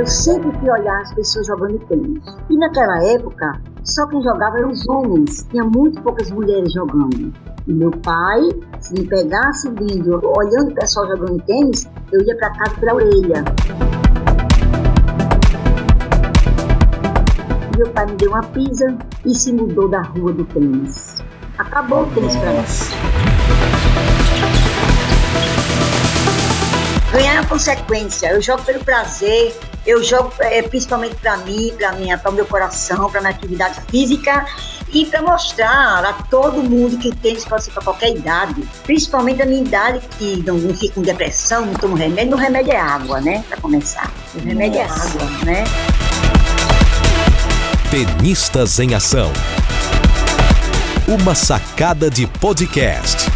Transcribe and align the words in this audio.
eu 0.00 0.06
sempre 0.06 0.50
fui 0.58 0.70
olhar 0.70 1.02
as 1.02 1.12
pessoas 1.12 1.46
jogando 1.46 1.78
tênis. 1.80 2.24
E 2.48 2.56
naquela 2.56 3.04
época, 3.04 3.52
só 3.84 4.06
quem 4.06 4.22
jogava 4.22 4.58
eram 4.58 4.70
os 4.70 4.88
homens, 4.88 5.46
tinha 5.50 5.62
muito 5.62 6.00
poucas 6.02 6.30
mulheres 6.30 6.72
jogando. 6.72 7.30
E 7.66 7.72
meu 7.72 7.90
pai, 7.90 8.40
se 8.80 8.94
me 8.94 9.06
pegasse 9.06 9.68
vindo, 9.72 10.18
olhando 10.24 10.70
o 10.70 10.74
pessoal 10.74 11.06
jogando 11.06 11.42
tênis, 11.42 11.86
eu 12.12 12.22
ia 12.22 12.34
para 12.38 12.50
casa 12.50 12.74
para 12.80 12.92
a 12.92 12.94
orelha. 12.94 13.44
Meu 17.76 17.90
pai 17.90 18.06
me 18.06 18.16
deu 18.16 18.30
uma 18.30 18.42
pizza 18.42 18.96
e 19.26 19.34
se 19.34 19.52
mudou 19.52 19.86
da 19.86 20.00
rua 20.00 20.32
do 20.32 20.46
tênis. 20.46 21.22
Acabou 21.58 22.04
o 22.04 22.10
tênis 22.14 22.34
para 22.36 22.52
nós. 22.54 23.39
Consequência. 27.50 28.28
Eu 28.28 28.40
jogo 28.40 28.62
pelo 28.62 28.82
prazer, 28.84 29.54
eu 29.84 30.02
jogo 30.04 30.32
é, 30.38 30.62
principalmente 30.62 31.16
para 31.16 31.36
mim, 31.38 31.74
para 31.76 31.92
minha, 31.92 32.16
para 32.16 32.30
o 32.30 32.34
meu 32.34 32.46
coração, 32.46 33.10
para 33.10 33.20
minha 33.20 33.32
atividade 33.32 33.80
física 33.90 34.46
e 34.92 35.04
para 35.04 35.20
mostrar 35.20 36.04
a 36.04 36.12
todo 36.30 36.62
mundo 36.62 36.96
que 36.96 37.14
tem 37.16 37.40
pode 37.42 37.64
ser 37.64 37.72
para 37.72 37.82
qualquer 37.82 38.14
idade, 38.16 38.62
principalmente 38.84 39.42
a 39.42 39.46
minha 39.46 39.62
idade 39.62 40.00
que 40.16 40.42
não, 40.46 40.56
não 40.58 40.74
fica 40.74 40.94
com 40.94 41.02
depressão, 41.02 41.66
não 41.66 41.74
tomo 41.74 41.96
remédio. 41.96 42.34
O 42.34 42.36
remédio 42.36 42.72
é 42.72 42.80
água, 42.80 43.20
né? 43.20 43.44
Para 43.48 43.60
começar, 43.60 44.12
o 44.34 44.38
remédio 44.38 44.80
Nossa. 44.82 45.18
é 45.18 45.22
água, 45.22 45.44
né? 45.44 45.64
Tenistas 47.90 48.78
em 48.78 48.94
ação. 48.94 49.32
Uma 51.08 51.34
sacada 51.34 52.08
de 52.08 52.26
podcast. 52.26 53.29